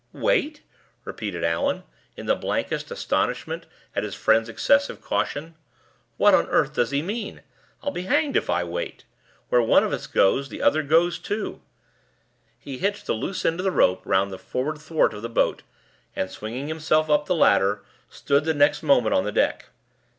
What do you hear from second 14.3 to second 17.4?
the forward thwart of the boat, and, swinging himself up the